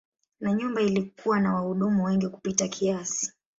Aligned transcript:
Na 0.39 0.51
nyumba 0.53 0.81
ilikuwa 0.81 1.39
na 1.39 1.53
wahudumu 1.55 2.03
wengi 2.03 2.27
kupita 2.29 2.67
kiasi. 2.67 3.31